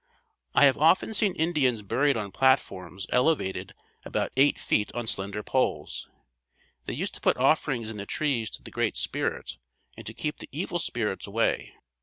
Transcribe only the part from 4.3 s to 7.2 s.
eight feet on slender poles. They used